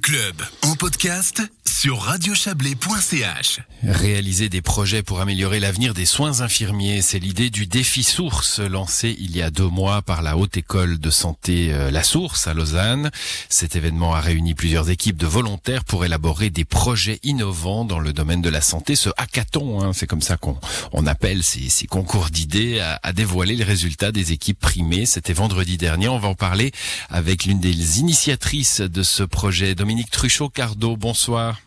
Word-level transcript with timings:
Club. 0.00 0.50
En 0.60 0.76
podcast 0.76 1.55
sur 1.78 2.00
radiochablais.ch. 2.00 3.60
Réaliser 3.82 4.48
des 4.48 4.62
projets 4.62 5.02
pour 5.02 5.20
améliorer 5.20 5.60
l'avenir 5.60 5.92
des 5.92 6.06
soins 6.06 6.40
infirmiers, 6.40 7.02
c'est 7.02 7.18
l'idée 7.18 7.50
du 7.50 7.66
défi 7.66 8.02
source 8.02 8.60
lancé 8.60 9.14
il 9.20 9.36
y 9.36 9.42
a 9.42 9.50
deux 9.50 9.68
mois 9.68 10.00
par 10.00 10.22
la 10.22 10.38
Haute 10.38 10.56
École 10.56 10.98
de 10.98 11.10
Santé 11.10 11.74
euh, 11.74 11.90
La 11.90 12.02
Source 12.02 12.46
à 12.46 12.54
Lausanne. 12.54 13.10
Cet 13.50 13.76
événement 13.76 14.14
a 14.14 14.22
réuni 14.22 14.54
plusieurs 14.54 14.88
équipes 14.88 15.18
de 15.18 15.26
volontaires 15.26 15.84
pour 15.84 16.06
élaborer 16.06 16.48
des 16.48 16.64
projets 16.64 17.20
innovants 17.22 17.84
dans 17.84 17.98
le 17.98 18.14
domaine 18.14 18.40
de 18.40 18.48
la 18.48 18.62
santé. 18.62 18.96
Ce 18.96 19.10
hackathon, 19.18 19.82
hein, 19.82 19.92
c'est 19.92 20.06
comme 20.06 20.22
ça 20.22 20.38
qu'on 20.38 20.58
on 20.92 21.06
appelle 21.06 21.42
ces, 21.42 21.86
concours 21.86 22.30
d'idées, 22.30 22.80
a, 22.80 22.98
a 23.02 23.12
dévoilé 23.12 23.54
les 23.54 23.64
résultats 23.64 24.12
des 24.12 24.32
équipes 24.32 24.60
primées. 24.60 25.04
C'était 25.04 25.34
vendredi 25.34 25.76
dernier. 25.76 26.08
On 26.08 26.18
va 26.18 26.28
en 26.28 26.34
parler 26.34 26.72
avec 27.10 27.44
l'une 27.44 27.60
des 27.60 28.00
initiatrices 28.00 28.80
de 28.80 29.02
ce 29.02 29.24
projet, 29.24 29.74
Dominique 29.74 30.10
Truchot-Cardo. 30.10 30.96
Bonsoir. 30.96 31.58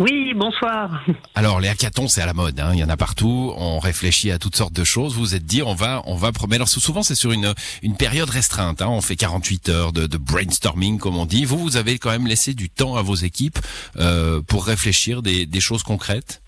Oui, 0.00 0.32
bonsoir. 0.34 1.04
Alors 1.34 1.60
les 1.60 1.68
hackathons 1.68 2.08
c'est 2.08 2.22
à 2.22 2.26
la 2.26 2.32
mode, 2.32 2.58
hein. 2.58 2.70
il 2.72 2.78
y 2.78 2.84
en 2.84 2.88
a 2.88 2.96
partout. 2.96 3.52
On 3.58 3.78
réfléchit 3.78 4.30
à 4.30 4.38
toutes 4.38 4.56
sortes 4.56 4.72
de 4.72 4.82
choses. 4.82 5.12
Vous 5.12 5.20
vous 5.20 5.34
êtes 5.34 5.44
dit 5.44 5.62
on 5.62 5.74
va 5.74 6.02
on 6.06 6.16
va 6.16 6.30
mais 6.48 6.56
alors 6.56 6.68
souvent 6.68 7.02
c'est 7.02 7.14
sur 7.14 7.32
une 7.32 7.52
une 7.82 7.96
période 7.98 8.30
restreinte. 8.30 8.80
Hein. 8.80 8.88
On 8.88 9.02
fait 9.02 9.16
48 9.16 9.68
heures 9.68 9.92
de, 9.92 10.06
de, 10.06 10.16
brainstorming 10.16 10.98
comme 10.98 11.18
on 11.18 11.26
dit. 11.26 11.44
Vous 11.44 11.58
vous 11.58 11.76
avez 11.76 11.98
quand 11.98 12.08
même 12.08 12.26
laissé 12.26 12.54
du 12.54 12.70
temps 12.70 12.96
à 12.96 13.02
vos 13.02 13.14
équipes 13.14 13.58
euh, 13.98 14.40
pour 14.40 14.64
réfléchir 14.64 15.20
des, 15.20 15.44
des 15.44 15.60
choses 15.60 15.82
concrètes? 15.82 16.40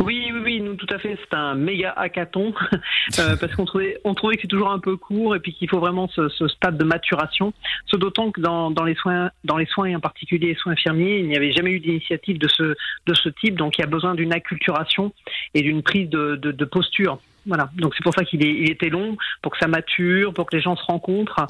Oui, 0.00 0.30
oui, 0.32 0.40
oui, 0.42 0.60
nous 0.60 0.74
tout 0.74 0.86
à 0.90 0.98
fait. 0.98 1.18
C'est 1.20 1.36
un 1.36 1.54
méga 1.54 1.92
hackathon 1.96 2.54
euh, 3.18 3.36
parce 3.36 3.54
qu'on 3.54 3.64
trouvait, 3.64 3.98
on 4.04 4.14
trouvait 4.14 4.36
que 4.36 4.42
c'est 4.42 4.48
toujours 4.48 4.70
un 4.70 4.78
peu 4.78 4.96
court 4.96 5.36
et 5.36 5.40
puis 5.40 5.54
qu'il 5.54 5.68
faut 5.68 5.80
vraiment 5.80 6.08
ce, 6.08 6.28
stade 6.48 6.76
de 6.76 6.84
maturation. 6.84 7.52
Ce 7.86 7.96
d'autant 7.96 8.30
que 8.30 8.40
dans, 8.40 8.70
les 8.84 8.94
soins, 8.94 9.30
dans 9.44 9.56
les 9.56 9.66
soins 9.66 9.86
et 9.86 9.96
en 9.96 10.00
particulier 10.00 10.48
les 10.48 10.54
soins 10.54 10.72
infirmiers, 10.72 11.18
il 11.18 11.28
n'y 11.28 11.36
avait 11.36 11.52
jamais 11.52 11.72
eu 11.72 11.80
d'initiative 11.80 12.38
de 12.38 12.48
ce 12.48 13.28
type. 13.40 13.56
Donc 13.56 13.78
il 13.78 13.82
y 13.82 13.84
a 13.84 13.88
besoin 13.88 14.14
d'une 14.14 14.32
acculturation 14.32 15.12
et 15.54 15.62
d'une 15.62 15.82
prise 15.82 16.08
de, 16.08 16.64
posture. 16.64 17.18
Voilà, 17.46 17.68
donc 17.76 17.92
c'est 17.94 18.02
pour 18.02 18.14
ça 18.14 18.24
qu'il 18.24 18.42
il 18.42 18.70
était 18.70 18.88
long, 18.88 19.18
pour 19.42 19.52
que 19.52 19.58
ça 19.58 19.68
mature, 19.68 20.32
pour 20.32 20.46
que 20.46 20.56
les 20.56 20.62
gens 20.62 20.76
se 20.76 20.84
rencontrent, 20.84 21.46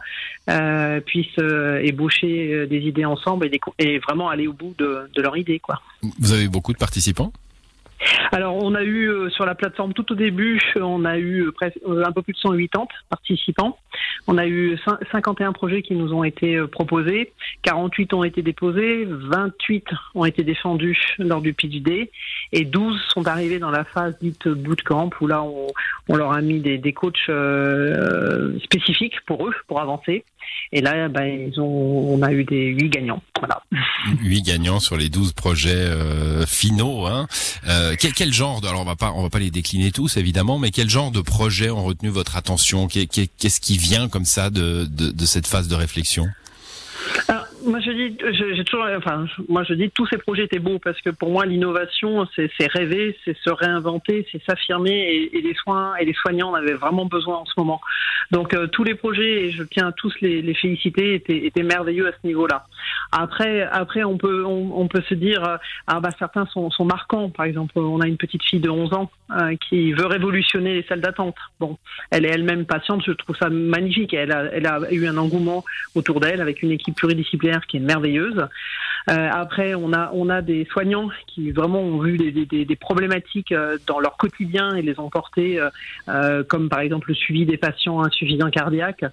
euh, 0.51 1.01
puissent 1.01 1.39
euh, 1.39 1.79
ébaucher 1.85 2.67
des 2.67 2.79
idées 2.79 3.05
ensemble 3.05 3.49
et, 3.79 3.99
vraiment 4.01 4.29
aller 4.29 4.49
au 4.49 4.53
bout 4.53 4.75
de, 4.77 5.09
de 5.15 5.23
leur 5.23 5.37
idée. 5.37 5.61
Quoi. 5.61 5.81
Vous 6.19 6.33
avez 6.33 6.49
beaucoup 6.49 6.73
de 6.73 6.79
participants? 6.79 7.33
Alors, 8.35 8.57
on 8.57 8.75
a 8.75 8.83
eu 8.83 9.09
euh, 9.09 9.31
sur 9.31 9.47
la 9.47 9.55
plateforme 9.55 9.93
tout 9.93 10.11
au 10.11 10.17
début, 10.17 10.61
on 10.75 11.05
a 11.05 11.17
eu 11.19 11.53
presque 11.53 11.79
un 11.87 12.11
peu 12.11 12.21
plus 12.21 12.33
de 12.33 12.39
180 12.39 12.89
participants. 13.09 13.79
On 14.27 14.39
a 14.39 14.47
eu 14.49 14.77
51 15.13 15.53
projets 15.53 15.83
qui 15.83 15.95
nous 15.95 16.13
ont 16.13 16.25
été 16.25 16.57
euh, 16.57 16.67
proposés, 16.67 17.33
48 17.63 18.13
ont 18.13 18.25
été 18.25 18.43
déposés, 18.43 19.07
28 19.09 19.87
ont 20.17 20.25
été 20.25 20.43
défendus 20.43 20.99
lors 21.21 21.43
du 21.43 21.55
day 21.81 22.11
et 22.55 22.65
12 22.65 23.01
sont 23.09 23.27
arrivés 23.27 23.59
dans 23.59 23.73
la 23.73 23.85
phase 23.85 24.15
dite 24.23 24.47
bootcamp 24.47 25.11
où 25.21 25.27
là 25.27 25.43
on, 25.43 25.67
on 26.09 26.15
leur 26.15 26.33
a 26.33 26.41
mis 26.41 26.61
des, 26.61 26.79
des 26.79 26.93
coachs 26.93 27.17
euh, 27.29 28.57
spécifiques 28.63 29.21
pour 29.27 29.49
eux 29.49 29.55
pour 29.67 29.81
avancer. 29.81 30.25
Et 30.71 30.81
là, 30.81 31.09
ben, 31.09 31.25
ils 31.25 31.61
ont, 31.61 31.65
on 31.65 32.23
a 32.23 32.33
eu 32.33 32.45
des 32.45 32.67
8 32.67 32.91
gagnants. 32.91 33.23
Voilà. 33.41 33.61
8 34.23 34.43
gagnants 34.43 34.79
sur 34.79 34.97
les 34.97 35.09
12 35.09 35.33
projets 35.33 35.75
euh, 35.75 36.47
finaux. 36.47 37.07
Hein. 37.07 37.27
Euh, 37.69 37.97
quel, 37.99 38.13
quel, 38.13 38.33
genre 38.33 38.61
de, 38.61 38.69
alors 38.69 38.83
on 38.83 38.85
va 38.85 38.95
pas, 38.95 39.13
on 39.17 39.23
va 39.23 39.31
pas 39.31 39.41
les 39.41 39.51
décliner 39.51 39.91
tous 39.91 40.17
évidemment, 40.17 40.61
mais 40.61 40.71
quel 40.71 40.89
genre 40.89 41.11
de 41.11 41.23
projets 41.23 41.71
ont 41.71 41.83
retenu 41.83 42.09
votre 42.09 42.37
attention? 42.37 42.87
Qu'est-ce 42.87 43.61
qui 43.61 43.79
vient 43.79 44.09
comme 44.09 44.25
ça 44.25 44.51
de, 44.51 44.85
de, 44.85 45.11
de 45.11 45.27
cette 45.27 45.49
phase 45.49 45.67
de 45.67 45.75
réflexion? 45.75 46.27
Moi 47.65 47.81
je 47.81 47.91
dis, 47.91 48.17
j'ai 48.57 48.65
toujours, 48.65 48.87
enfin, 48.97 49.27
moi 49.49 49.65
je 49.65 49.75
dis 49.75 49.91
tous 49.91 50.07
ces 50.07 50.19
projets 50.19 50.45
étaient 50.45 50.59
beaux 50.59 50.79
parce 50.79 51.01
que 51.01 51.11
pour 51.11 51.31
moi 51.31 51.47
l'innovation 51.47 52.27
c'est 52.37 52.51
rêver, 52.73 53.17
c'est 53.25 53.37
se 53.37 53.51
réinventer, 53.51 54.27
c'est 54.31 54.43
s'affirmer 54.45 55.31
et, 55.33 55.41
les 55.41 55.55
soins 55.55 55.95
et 55.97 56.05
les 56.05 56.13
soignants 56.15 56.51
en 56.51 56.55
avaient 56.55 56.75
vraiment 56.75 57.07
besoin 57.07 57.39
en 57.39 57.45
ce 57.45 57.53
moment. 57.57 57.81
Donc 58.31 58.55
euh, 58.55 58.67
tous 58.67 58.85
les 58.85 58.95
projets 58.95 59.47
et 59.47 59.51
je 59.51 59.63
tiens 59.63 59.89
à 59.89 59.93
tous 59.93 60.13
les, 60.21 60.55
féliciter 60.55 61.15
étaient, 61.15 61.63
merveilleux 61.63 62.09
à 62.09 62.13
ce 62.13 62.27
niveau-là. 62.27 62.67
Après, 63.13 63.63
après 63.63 64.05
on 64.05 64.17
peut 64.17 64.45
on, 64.45 64.87
peut 64.89 65.03
se 65.09 65.15
dire 65.15 65.43
euh, 65.45 65.57
ah 65.87 66.01
bah 66.01 66.11
certains 66.19 66.47
sont, 66.47 66.71
sont, 66.71 66.85
marquants. 66.85 67.31
Par 67.31 67.47
exemple, 67.47 67.79
on 67.79 68.01
a 68.01 68.07
une 68.07 68.17
petite 68.17 68.43
fille 68.43 68.61
de 68.61 68.71
11 68.71 68.93
ans 68.93 69.11
euh, 69.31 69.55
qui 69.69 69.93
veut 69.93 70.07
révolutionner 70.07 70.75
les 70.75 70.83
salles 70.85 71.01
d'attente. 71.01 71.37
Bon, 71.61 71.79
elle 72.11 72.27
est 72.27 72.31
elle-même 72.31 72.67
patiente, 72.67 73.03
je 73.07 73.13
trouve 73.13 73.37
ça 73.37 73.49
magnifique. 73.49 74.15
Elle 74.15 74.33
a, 74.33 74.45
elle 74.53 74.67
a 74.67 74.81
eu 74.93 75.07
un 75.07 75.17
engouement 75.17 75.65
autour 75.95 76.21
d'elle 76.21 76.41
avec 76.41 76.63
une 76.63 76.71
équipe 76.71 76.97
pluridisciplinaire 76.97 77.54
qui 77.67 77.79
est 77.79 77.81
merveilleuse. 77.81 78.49
Euh, 79.11 79.29
après, 79.31 79.75
on 79.75 79.93
a, 79.93 80.11
on 80.15 80.31
a 80.31 80.41
des 80.41 80.67
soignants 80.73 81.11
qui 81.27 81.51
vraiment 81.51 81.81
ont 81.81 81.99
vu 81.99 82.17
des, 82.17 82.77
problématiques 82.77 83.53
euh, 83.53 83.77
dans 83.87 84.01
leur 84.01 84.17
quotidien 84.17 84.75
et 84.75 84.83
les 84.83 84.99
ont 84.99 85.11
portées, 85.11 85.61
euh, 86.09 86.43
comme 86.45 86.69
par 86.69 86.81
exemple 86.81 87.09
le 87.09 87.15
suivi 87.15 87.45
des 87.45 87.59
patients 87.59 88.03
insuffisants 88.03 88.51
cardiaques 88.51 89.05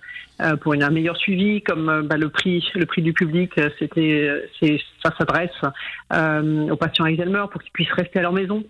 pour 0.62 0.74
une, 0.74 0.84
un 0.84 0.90
meilleur 0.90 1.18
suivi, 1.18 1.62
comme 1.62 2.07
bah, 2.07 2.18
le 2.18 2.30
prix, 2.30 2.66
le 2.74 2.85
prix 2.85 3.01
du 3.01 3.13
public, 3.13 3.51
c'était, 3.78 4.50
ça 5.03 5.12
s'adresse 5.18 5.51
aux 6.12 6.75
patients 6.78 7.06
Alzheimer 7.06 7.46
pour 7.51 7.62
qu'ils 7.62 7.72
puissent 7.72 7.91
rester 7.91 8.19
à 8.19 8.22
leur 8.24 8.34
maison. 8.34 8.63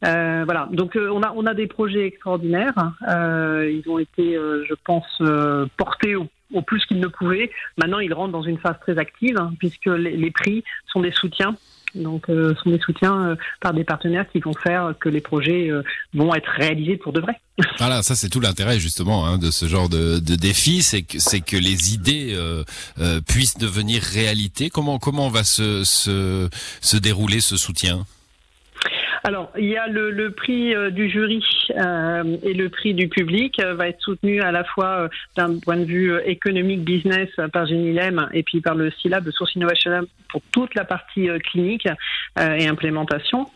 Voilà, 0.00 0.68
donc 0.72 0.96
on 0.96 1.22
a 1.22 1.32
on 1.36 1.44
a 1.44 1.52
des 1.52 1.66
projets 1.66 2.06
extraordinaires. 2.06 2.92
Ils 3.06 3.84
ont 3.88 3.98
été, 3.98 4.34
je 4.34 4.74
pense, 4.84 5.22
portés 5.76 6.16
au 6.16 6.28
au 6.52 6.62
plus 6.62 6.84
qu'ils 6.86 7.00
ne 7.00 7.06
pouvaient. 7.06 7.50
Maintenant, 7.76 7.98
ils 7.98 8.12
rentrent 8.12 8.32
dans 8.32 8.42
une 8.42 8.58
phase 8.58 8.76
très 8.80 8.98
active 8.98 9.36
hein, 9.38 9.52
puisque 9.58 9.86
les, 9.86 10.30
prix 10.30 10.64
sont 10.92 11.00
des 11.00 11.12
soutiens. 11.12 11.56
Donc, 11.94 12.28
euh, 12.28 12.54
sont 12.62 12.70
des 12.70 12.78
soutiens 12.78 13.30
euh, 13.30 13.36
par 13.60 13.72
des 13.72 13.82
partenaires 13.82 14.26
qui 14.30 14.40
vont 14.40 14.52
faire 14.52 14.92
que 15.00 15.08
les 15.08 15.22
projets 15.22 15.70
euh, 15.70 15.82
vont 16.12 16.34
être 16.34 16.50
réalisés 16.50 16.96
pour 16.96 17.12
de 17.12 17.20
vrai. 17.20 17.40
Voilà, 17.78 18.02
ça 18.02 18.14
c'est 18.14 18.28
tout 18.28 18.40
l'intérêt 18.40 18.78
justement 18.78 19.26
hein, 19.26 19.38
de 19.38 19.50
ce 19.50 19.66
genre 19.66 19.88
de, 19.88 20.18
défi, 20.18 20.82
c'est 20.82 21.02
que 21.02 21.18
c'est 21.18 21.40
que 21.40 21.56
les 21.56 21.94
idées 21.94 22.36
puissent 23.26 23.56
devenir 23.56 24.02
réalité. 24.02 24.68
Comment 24.68 24.98
comment 24.98 25.28
va 25.28 25.44
se, 25.44 25.82
se 25.84 26.96
dérouler 26.96 27.40
ce 27.40 27.56
soutien? 27.56 28.04
Alors, 29.28 29.50
il 29.58 29.66
y 29.66 29.76
a 29.76 29.86
le, 29.88 30.30
prix 30.30 30.74
euh, 30.74 30.88
du 30.88 31.10
jury 31.10 31.44
euh, 31.76 32.38
et 32.42 32.54
le 32.54 32.70
prix 32.70 32.94
du 32.94 33.08
public 33.08 33.60
euh, 33.60 33.74
va 33.74 33.88
être 33.88 34.00
soutenu 34.00 34.40
à 34.40 34.50
la 34.50 34.64
fois 34.64 34.86
euh, 34.86 35.08
d'un 35.36 35.58
point 35.58 35.76
de 35.76 35.84
vue 35.84 36.18
économique, 36.24 36.82
business 36.82 37.28
par 37.52 37.66
Genilem 37.66 38.30
et 38.32 38.42
puis 38.42 38.62
par 38.62 38.74
le 38.74 38.90
SILAB, 38.90 39.30
Source 39.30 39.54
Innovation 39.54 40.06
pour 40.30 40.40
toute 40.50 40.74
la 40.74 40.84
partie 40.84 41.28
clinique 41.50 41.88
et 42.38 42.68
implémentation. 42.68 43.46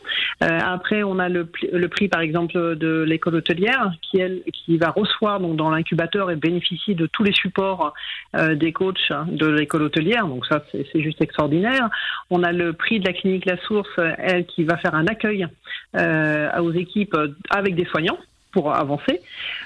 après, 0.41 1.03
on 1.03 1.19
a 1.19 1.29
le, 1.29 1.47
le, 1.71 1.89
prix, 1.89 2.09
par 2.09 2.23
exemple, 2.23 2.77
de 2.77 3.03
l'école 3.03 3.37
hôtelière 3.37 3.93
qui, 4.01 4.19
elle, 4.19 4.41
qui 4.53 4.79
va 4.79 4.89
recevoir 4.89 5.39
donc, 5.39 5.57
dans 5.57 5.69
l'incubateur 5.69 6.31
et 6.31 6.37
bénéficier 6.37 6.95
de 6.95 7.07
tous 7.07 7.25
les 7.25 7.33
supports 7.33 7.93
des 8.35 8.73
coachs 8.73 9.13
de 9.27 9.47
l'école 9.49 9.83
hôtelière. 9.83 10.27
Donc 10.27 10.47
ça, 10.47 10.65
c'est 10.73 11.03
juste 11.03 11.21
extraordinaire. 11.21 11.91
On 12.31 12.43
a 12.43 12.53
le 12.53 12.73
prix 12.73 13.01
de 13.01 13.07
la 13.07 13.13
clinique 13.13 13.45
La 13.45 13.59
Source, 13.59 13.91
elle, 14.17 14.47
qui 14.47 14.65
va 14.65 14.79
faire 14.79 14.95
un 14.95 15.07
accueil 15.07 15.47
aux 15.95 16.73
équipes 16.73 17.17
avec 17.51 17.75
des 17.75 17.85
soignants 17.85 18.19
pour 18.53 18.73
avancer. 18.75 19.21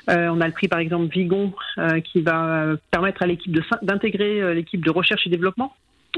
Euh, 0.08 0.28
on 0.28 0.40
a 0.40 0.46
le 0.46 0.52
prix 0.52 0.68
par 0.68 0.78
exemple 0.78 1.12
Vigon 1.12 1.52
euh, 1.78 2.00
qui 2.00 2.22
va 2.22 2.66
permettre 2.90 3.22
à 3.22 3.26
l'équipe 3.26 3.56
d'intégrer 3.82 4.54
l'équipe 4.54 4.84
de 4.84 4.90
recherche 4.90 5.26
et 5.26 5.30
développement 5.30 5.74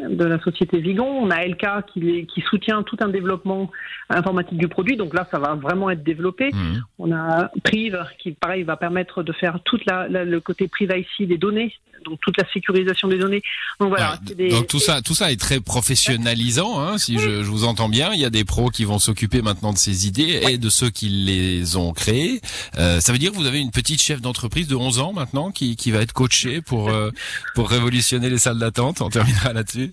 de 0.08 0.24
la 0.24 0.40
société 0.40 0.80
Vigon. 0.80 1.06
On 1.06 1.30
a 1.30 1.44
LK 1.44 1.66
qui, 1.92 2.26
qui, 2.26 2.40
soutient 2.42 2.82
tout 2.82 2.96
un 3.00 3.08
développement 3.08 3.70
informatique 4.10 4.58
du 4.58 4.68
produit. 4.68 4.96
Donc 4.96 5.14
là, 5.14 5.26
ça 5.30 5.38
va 5.38 5.54
vraiment 5.54 5.90
être 5.90 6.02
développé. 6.02 6.50
Mmh. 6.52 6.80
On 6.98 7.12
a 7.12 7.50
Prive 7.64 8.04
qui, 8.18 8.32
pareil, 8.32 8.62
va 8.62 8.76
permettre 8.76 9.22
de 9.22 9.32
faire 9.32 9.60
tout 9.64 9.78
le 9.86 10.38
côté 10.38 10.68
privacy 10.68 11.26
des 11.26 11.38
données, 11.38 11.72
donc 12.04 12.20
toute 12.20 12.36
la 12.36 12.44
sécurisation 12.52 13.08
des 13.08 13.18
données. 13.18 13.42
Donc 13.80 13.90
voilà. 13.90 14.18
Des... 14.22 14.50
Donc 14.50 14.66
tout 14.66 14.78
ça, 14.78 15.02
tout 15.02 15.14
ça 15.14 15.32
est 15.32 15.40
très 15.40 15.60
professionnalisant, 15.60 16.80
hein, 16.80 16.98
si 16.98 17.16
oui. 17.16 17.22
je, 17.22 17.42
je, 17.42 17.50
vous 17.50 17.64
entends 17.64 17.88
bien. 17.88 18.12
Il 18.14 18.20
y 18.20 18.24
a 18.24 18.30
des 18.30 18.44
pros 18.44 18.70
qui 18.70 18.84
vont 18.84 18.98
s'occuper 18.98 19.42
maintenant 19.42 19.72
de 19.72 19.78
ces 19.78 20.06
idées 20.06 20.40
et 20.48 20.58
de 20.58 20.68
ceux 20.68 20.90
qui 20.90 21.08
les 21.08 21.76
ont 21.76 21.92
créées. 21.92 22.40
Euh, 22.78 23.00
ça 23.00 23.12
veut 23.12 23.18
dire 23.18 23.32
que 23.32 23.36
vous 23.36 23.46
avez 23.46 23.60
une 23.60 23.70
petite 23.70 24.02
chef 24.02 24.20
d'entreprise 24.20 24.68
de 24.68 24.76
11 24.76 25.00
ans 25.00 25.12
maintenant 25.12 25.50
qui, 25.50 25.76
qui 25.76 25.90
va 25.90 26.00
être 26.00 26.12
coachée 26.12 26.60
pour 26.60 26.88
euh, 26.88 27.10
pour 27.54 27.70
révolutionner 27.70 28.30
les 28.30 28.38
salles 28.38 28.58
d'attente. 28.58 29.00
On 29.00 29.10
terminera 29.10 29.52
là-dessus. 29.52 29.87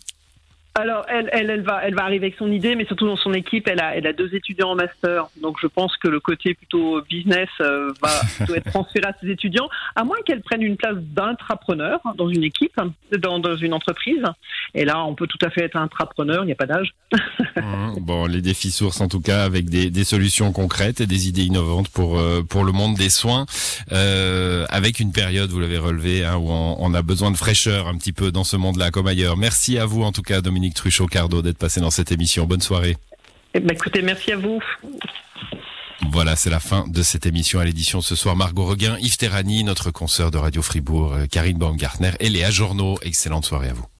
Alors, 0.77 1.05
elle, 1.07 1.29
elle, 1.31 1.49
elle, 1.49 1.61
va, 1.61 1.79
elle 1.85 1.95
va 1.95 2.03
arriver 2.03 2.25
avec 2.25 2.37
son 2.37 2.51
idée, 2.51 2.75
mais 2.75 2.83
surtout 2.83 3.07
dans 3.07 3.15
son 3.15 3.33
équipe, 3.33 3.65
elle 3.69 3.79
a, 3.79 3.95
elle 3.95 4.05
a 4.07 4.11
deux 4.11 4.35
étudiants 4.35 4.71
en 4.71 4.75
master. 4.75 5.27
Donc, 5.41 5.55
je 5.61 5.67
pense 5.67 5.95
que 5.95 6.09
le 6.09 6.19
côté 6.19 6.53
plutôt 6.53 7.01
business 7.09 7.47
euh, 7.61 7.93
va 8.01 8.09
doit 8.45 8.57
être 8.57 8.71
transféré 8.71 9.07
à 9.07 9.13
ses 9.21 9.29
étudiants, 9.29 9.69
à 9.95 10.03
moins 10.03 10.17
qu'elle 10.25 10.41
prenne 10.41 10.61
une 10.61 10.75
place 10.75 10.97
d'intrapreneur 10.97 12.01
dans 12.17 12.27
une 12.27 12.43
équipe, 12.43 12.77
dans, 13.17 13.39
dans, 13.39 13.55
une 13.55 13.73
entreprise. 13.73 14.21
Et 14.73 14.83
là, 14.83 15.05
on 15.05 15.15
peut 15.15 15.27
tout 15.27 15.37
à 15.45 15.49
fait 15.49 15.63
être 15.63 15.77
intrapreneur, 15.77 16.43
il 16.43 16.47
n'y 16.47 16.51
a 16.51 16.55
pas 16.55 16.67
d'âge. 16.67 16.93
Mmh, 17.57 18.01
bon, 18.01 18.25
les 18.25 18.41
défis 18.41 18.69
sources, 18.69 18.99
en 18.99 19.07
tout 19.07 19.21
cas, 19.21 19.43
avec 19.43 19.69
des, 19.69 19.89
des 19.89 20.03
solutions 20.03 20.51
concrètes 20.51 20.99
et 20.99 21.07
des 21.07 21.29
idées 21.29 21.45
innovantes 21.45 21.87
pour, 21.87 22.19
euh, 22.19 22.41
pour 22.43 22.65
le 22.65 22.73
monde 22.73 22.95
des 22.95 23.09
soins, 23.09 23.45
euh, 23.93 24.65
avec 24.69 24.99
une 24.99 25.13
période, 25.13 25.49
vous 25.49 25.59
l'avez 25.61 25.77
relevé, 25.77 26.25
hein, 26.25 26.35
où 26.35 26.49
on, 26.49 26.75
on 26.77 26.93
a 26.93 27.01
besoin 27.01 27.31
de 27.31 27.37
fraîcheur 27.37 27.87
un 27.87 27.97
petit 27.97 28.11
peu 28.11 28.31
dans 28.31 28.43
ce 28.43 28.57
monde-là 28.57 28.91
comme 28.91 29.07
ailleurs. 29.07 29.37
Merci 29.37 29.77
à 29.77 29.85
vous, 29.85 30.03
en 30.03 30.11
tout 30.11 30.21
cas, 30.21 30.41
Dominique. 30.41 30.64
Dominique 30.65 30.77
Truchot-Cardo 30.77 31.43
d'être 31.43 31.59
passé 31.59 31.79
dans 31.79 31.91
cette 31.91 32.11
émission. 32.11 32.47
Bonne 32.47 32.61
soirée. 32.61 32.97
Eh 33.53 33.59
ben, 33.59 33.71
écoutez, 33.71 34.01
merci 34.01 34.31
à 34.31 34.37
vous. 34.37 34.59
Voilà, 36.11 36.35
c'est 36.35 36.49
la 36.49 36.59
fin 36.59 36.87
de 36.87 37.03
cette 37.03 37.27
émission 37.27 37.59
à 37.59 37.65
l'édition 37.65 38.01
ce 38.01 38.15
soir. 38.15 38.35
Margot 38.35 38.65
Reguin, 38.65 38.97
Yves 38.99 39.17
Terrani, 39.17 39.63
notre 39.63 39.91
consoeur 39.91 40.31
de 40.31 40.39
Radio 40.39 40.63
Fribourg, 40.63 41.17
Karine 41.29 41.59
Baumgartner 41.59 42.13
et 42.19 42.29
Léa 42.29 42.49
Journaux. 42.49 42.97
Excellente 43.03 43.45
soirée 43.45 43.69
à 43.69 43.73
vous. 43.73 43.85